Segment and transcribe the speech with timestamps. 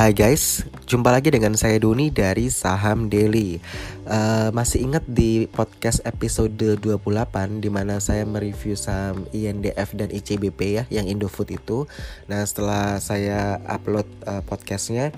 [0.00, 3.60] Hai guys, jumpa lagi dengan saya Doni dari Saham Daily.
[4.08, 10.60] Uh, Masih ingat di podcast episode 28 Di mana saya mereview saham INDF dan ICBP
[10.72, 11.84] ya Yang Indofood itu.
[12.32, 15.12] Nah setelah saya upload uh, podcastnya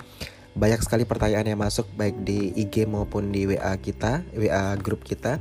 [0.51, 5.39] Banyak sekali pertanyaan yang masuk Baik di IG maupun di WA kita WA grup kita.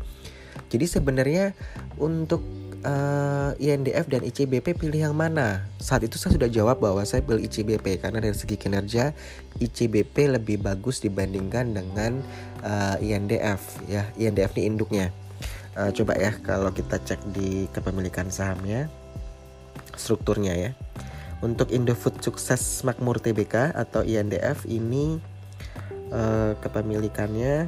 [0.70, 1.50] Jadi sebenarnya
[1.98, 2.46] untuk
[2.82, 5.66] uh, eh, INDF dan ICBP pilih yang mana?
[5.78, 9.14] Saat itu saya sudah jawab bahwa saya pilih ICBP karena dari segi kinerja
[9.58, 12.22] ICBP lebih bagus dibandingkan dengan
[12.62, 14.06] uh, eh, INDF ya.
[14.18, 15.06] INDF ini induknya.
[15.72, 18.92] Uh, coba ya kalau kita cek di kepemilikan sahamnya
[19.96, 20.70] strukturnya ya.
[21.42, 25.18] Untuk Indofood Sukses Makmur Tbk atau INDF ini
[26.14, 27.66] uh, kepemilikannya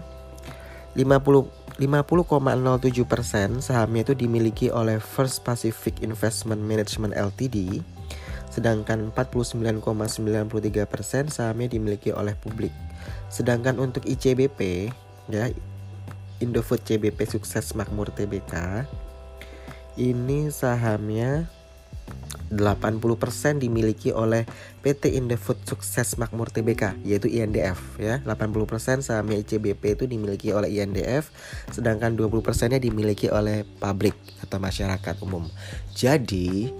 [0.95, 7.82] 50 50,07% sahamnya itu dimiliki oleh First Pacific Investment Management Ltd,
[8.46, 12.71] sedangkan 49,93% sahamnya dimiliki oleh publik.
[13.26, 14.95] Sedangkan untuk ICBP,
[15.26, 15.51] ya
[16.38, 18.87] Indofood CBP Sukses Makmur Tbk,
[19.99, 21.51] ini sahamnya
[22.55, 24.47] 80% dimiliki oleh
[24.85, 28.23] PT Indofood Sukses Makmur Tbk yaitu INDF ya.
[28.23, 31.35] 80% sahamnya ICBP itu dimiliki oleh INDF
[31.74, 35.49] sedangkan 20%-nya dimiliki oleh publik atau masyarakat umum.
[35.96, 36.71] Jadi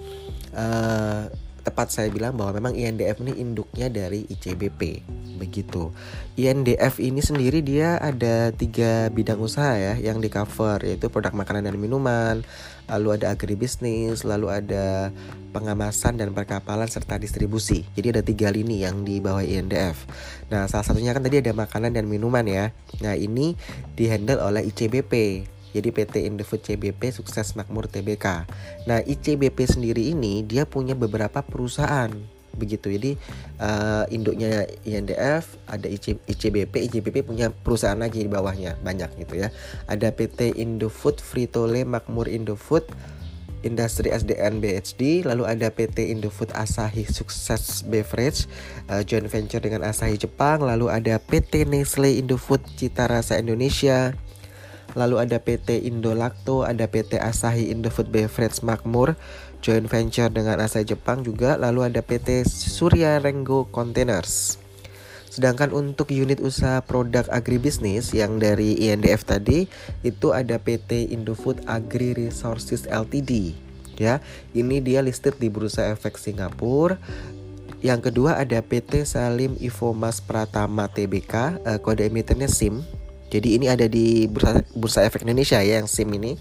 [0.55, 1.27] uh,
[1.65, 5.01] tepat saya bilang bahwa memang INDF ini induknya dari ICBP
[5.35, 5.91] begitu.
[6.39, 11.67] INDF ini sendiri dia ada tiga bidang usaha ya yang di cover yaitu produk makanan
[11.67, 12.41] dan minuman,
[12.87, 15.11] lalu ada agribisnis, lalu ada
[15.51, 17.87] pengemasan dan perkapalan serta distribusi.
[17.95, 20.07] Jadi ada tiga lini yang di bawah INDF.
[20.51, 22.71] Nah salah satunya kan tadi ada makanan dan minuman ya.
[22.99, 23.55] Nah ini
[23.95, 28.47] dihandle oleh ICBP jadi PT Indofood CBP Sukses Makmur Tbk.
[28.87, 32.91] Nah, ICBP sendiri ini dia punya beberapa perusahaan begitu.
[32.91, 33.19] Jadi
[33.59, 39.53] uh, induknya INDF, ada IC, ICBP, ICBP punya perusahaan lagi di bawahnya banyak gitu ya.
[39.85, 42.87] Ada PT Indofood, Fritole, Makmur Indofood,
[43.65, 48.45] Industri SDN BHD, lalu ada PT Indofood Asahi Sukses Beverage,
[48.93, 54.13] uh, joint venture dengan Asahi Jepang, lalu ada PT Nestle Indofood Cita Rasa Indonesia,
[54.93, 59.17] lalu ada PT Indolacto, ada PT Asahi Indofood Beverage Makmur,
[59.65, 64.61] joint venture dengan Asahi Jepang juga, lalu ada PT Surya Renggo Containers.
[65.33, 69.65] Sedangkan untuk unit usaha produk agribisnis yang dari INDF tadi
[70.05, 73.57] itu ada PT Indofood Agri Resources Ltd.
[73.97, 74.21] Ya,
[74.53, 77.01] ini dia listed di Bursa Efek Singapura.
[77.81, 82.85] Yang kedua ada PT Salim Ivomas Pratama Tbk, uh, kode emitennya SIM
[83.29, 86.37] jadi ini ada di Bursa, Bursa Efek Indonesia ya yang SIM ini.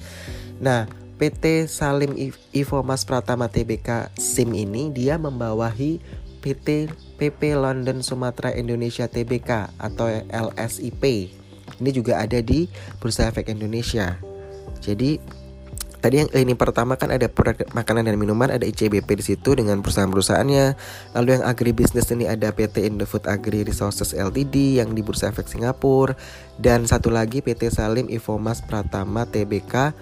[0.60, 2.18] Nah, PT Salim
[2.50, 6.02] Ivomas Pratama Tbk SIM ini dia membawahi
[6.42, 11.32] PT PP London Sumatera Indonesia Tbk atau LSIP.
[11.80, 12.66] Ini juga ada di
[12.98, 14.18] Bursa Efek Indonesia.
[14.82, 15.42] Jadi
[16.04, 19.80] Tadi yang ini pertama kan ada produk makanan dan minuman, ada ICBP di situ dengan
[19.80, 20.76] perusahaan-perusahaannya.
[21.16, 26.12] Lalu yang agribisnis ini ada PT Indofood Agri Resources Ltd yang di Bursa Efek Singapura
[26.60, 29.96] dan satu lagi PT Salim Ivomas Pratama Tbk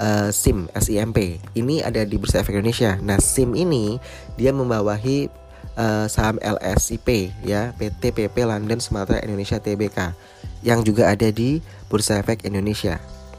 [0.00, 1.38] uh, eh, SIM SIMP.
[1.52, 2.96] Ini ada di Bursa Efek Indonesia.
[3.04, 4.00] Nah, SIM ini
[4.40, 5.28] dia membawahi
[5.76, 10.16] uh, saham LSIP ya, PT PP London Sumatera Indonesia Tbk
[10.64, 11.60] yang juga ada di
[11.92, 12.98] Bursa Efek Indonesia.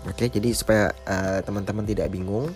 [0.10, 2.50] Oke, jadi supaya uh, teman-teman tidak bingung.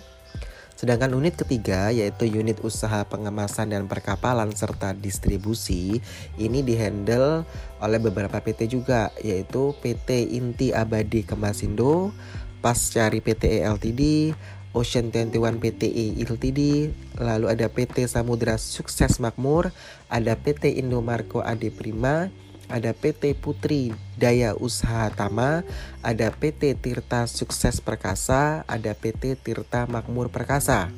[0.76, 6.04] Sedangkan unit ketiga yaitu unit usaha pengemasan dan perkapalan serta distribusi
[6.36, 7.48] ini dihandle
[7.80, 12.12] oleh beberapa PT juga yaitu PT Inti Abadi Kemasindo,
[12.60, 14.32] Pascari PT Ltd,
[14.76, 19.72] Ocean 21 PTE Ltd, lalu ada PT Samudra Sukses Makmur,
[20.12, 22.28] ada PT Indomarko Ade Prima,
[22.68, 25.64] ada PT Putri Daya Usaha Tama,
[26.04, 30.92] ada PT Tirta Sukses Perkasa, ada PT Tirta Makmur Perkasa.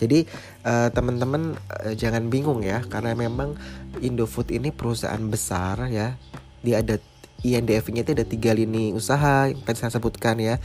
[0.00, 0.24] Jadi
[0.64, 3.60] uh, teman-teman uh, jangan bingung ya karena memang
[4.00, 6.16] Indofood ini perusahaan besar ya.
[6.64, 6.96] Dia ada
[7.40, 10.60] INDF-nya itu ada tiga lini usaha yang tadi saya sebutkan ya.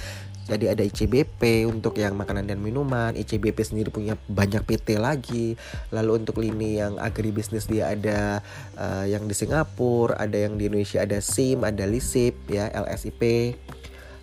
[0.46, 5.58] Jadi ada ICBP untuk yang makanan dan minuman, ICBP sendiri punya banyak PT lagi.
[5.90, 8.46] Lalu untuk lini yang agribisnis dia ada
[8.78, 13.58] uh, yang di Singapura, ada yang di Indonesia ada SIM, ada LISIP ya, LSIP.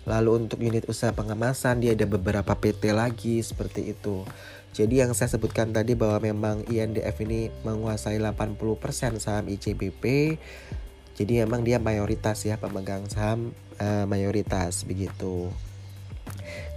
[0.07, 4.23] Lalu untuk unit usaha pengemasan dia ada beberapa PT lagi seperti itu.
[4.73, 10.35] Jadi yang saya sebutkan tadi bahwa memang INDF ini menguasai 80% saham ICBP.
[11.13, 15.49] Jadi memang dia mayoritas ya pemegang saham uh, mayoritas begitu.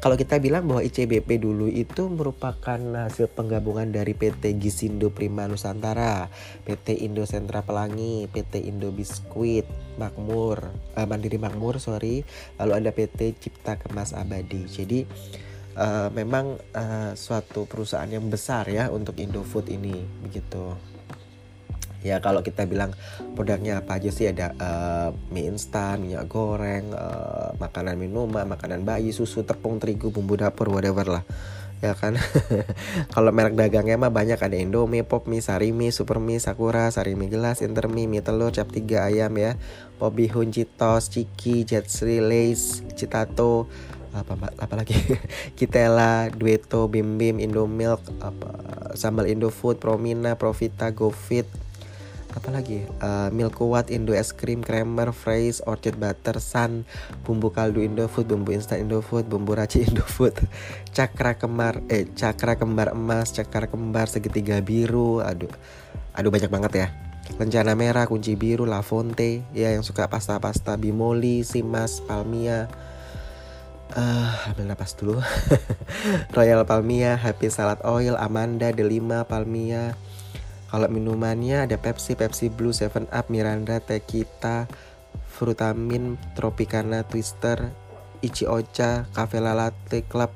[0.03, 6.31] kalau kita bilang bahwa ICBP dulu itu merupakan hasil penggabungan dari PT Gisindo Prima Nusantara,
[6.63, 9.67] PT Indo Sentra Pelangi, PT Indo Biskuit,
[9.99, 12.23] Makmur, uh, Mandiri Makmur, sorry,
[12.61, 14.69] lalu ada PT Cipta Kemas Abadi.
[14.69, 15.03] Jadi
[15.75, 20.77] uh, memang uh, suatu perusahaan yang besar ya untuk Indofood ini, begitu
[22.07, 22.95] ya kalau kita bilang
[23.35, 29.11] produknya apa aja sih ada uh, mie instan minyak goreng uh, makanan minuman makanan bayi
[29.11, 31.25] susu tepung terigu bumbu dapur whatever lah.
[31.85, 32.17] Ya kan?
[33.15, 34.41] Kalau merek dagangnya mah banyak.
[34.41, 39.61] Ada Indomie, Popmi, Sarimi, Supermi, Sakura, Sarimi gelas, Intermi, mie telur, cap tiga ayam ya,
[40.01, 43.69] Pobihun, Citos, Ciki, Jetsri, Lace, Citato,
[44.17, 44.97] apa apa lagi?
[45.61, 48.51] Kitela, Dueto, Bim Bim, Indomilk, apa
[48.97, 51.45] sambal Indofood, Promina, Profita, GoFit,
[52.37, 56.85] apa lagi uh, milk kuat Indo es krim creamer phrase orchid butter sun
[57.25, 60.37] bumbu kaldu Indofood bumbu instan Indofood bumbu raci Indofood
[60.97, 65.25] cakra kembar eh cakra kembar emas cakra kembar segitiga biru.
[65.25, 65.51] Aduh
[66.13, 66.89] aduh banyak banget ya.
[67.43, 72.71] Lencana merah, kunci biru, La Fonte, ya yang suka pasta-pasta Bimoli, Simas, Palmia,
[73.99, 75.19] uh, ambil napas dulu.
[76.39, 79.99] Royal Palmia, Happy Salad Oil, Amanda, Delima, Palmia,
[80.67, 84.67] kalau minumannya ada Pepsi, Pepsi Blue, Seven Up, Miranda, Tequita,
[85.31, 87.71] Frutamin, Tropicana, Twister,
[88.25, 90.35] Ichi Ocha, Cafe Latte Club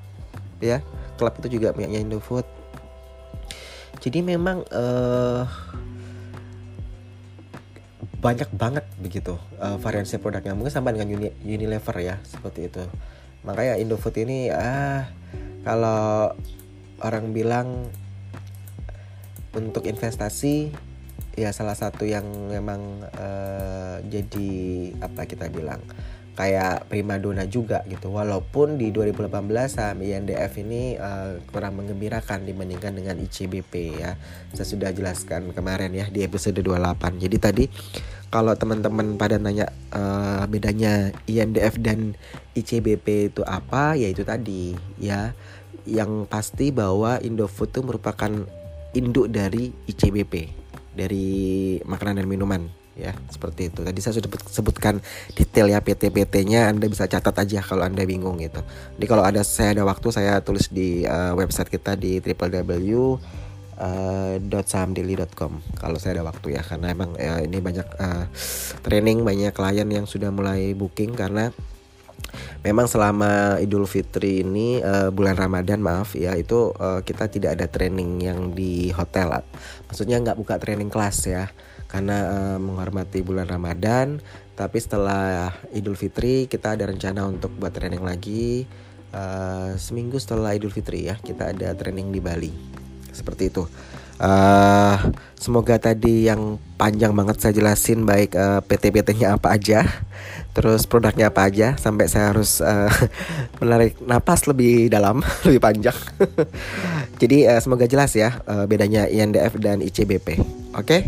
[0.62, 0.84] ya.
[1.18, 2.46] Club itu juga punya Indofood.
[4.00, 5.44] Jadi memang uh,
[8.20, 12.84] banyak banget begitu uh, variasi produknya mungkin sama dengan Uni Unilever ya seperti itu
[13.48, 15.08] makanya Indofood ini ah
[15.64, 16.36] kalau
[17.00, 17.88] orang bilang
[19.54, 20.70] untuk investasi
[21.38, 24.50] ya salah satu yang memang uh, jadi
[25.00, 25.80] apa kita bilang
[26.40, 28.16] kayak primadona juga gitu.
[28.16, 29.28] Walaupun di 2018
[29.68, 34.16] saham INDF ini uh, kurang mengembirakan dibandingkan dengan ICBP ya.
[34.56, 37.64] Saya sudah jelaskan kemarin ya di episode 28 jadi tadi
[38.30, 42.14] kalau teman-teman pada nanya uh, bedanya INDF dan
[42.54, 45.36] ICBP itu apa ya itu tadi ya.
[45.88, 48.30] Yang pasti bahwa Indofood itu merupakan
[48.96, 50.34] induk dari ICBP
[50.94, 51.26] dari
[51.86, 52.62] makanan dan minuman
[52.98, 53.80] ya seperti itu.
[53.86, 55.00] Tadi saya sudah sebutkan
[55.32, 58.60] detail ya PT-PT-nya Anda bisa catat aja kalau Anda bingung gitu.
[58.98, 63.16] Jadi kalau ada saya ada waktu saya tulis di uh, website kita di www
[63.80, 68.24] uh, .sahamdaily.com kalau saya ada waktu ya karena emang uh, ini banyak uh,
[68.84, 71.50] training banyak klien yang sudah mulai booking karena
[72.60, 77.66] memang selama Idul Fitri ini uh, bulan Ramadan maaf ya itu uh, kita tidak ada
[77.66, 79.32] training yang di hotel
[79.88, 81.48] maksudnya nggak buka training kelas ya
[81.90, 84.22] karena uh, menghormati bulan Ramadan.
[84.54, 88.64] Tapi setelah Idul Fitri kita ada rencana untuk buat training lagi
[89.10, 92.52] uh, seminggu setelah Idul Fitri ya kita ada training di Bali.
[93.10, 93.66] Seperti itu
[94.20, 94.96] uh,
[95.40, 99.88] semoga tadi yang panjang banget saya jelasin baik uh, PT-PT-nya apa aja
[100.52, 102.92] terus produknya apa aja sampai saya harus uh,
[103.60, 105.96] menarik napas lebih dalam lebih panjang.
[107.20, 110.38] Jadi uh, semoga jelas ya uh, bedanya INDF dan ICBP
[110.76, 110.86] oke?
[110.86, 111.02] Okay?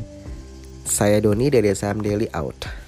[0.83, 2.82] saya Doni dari Saham Daily out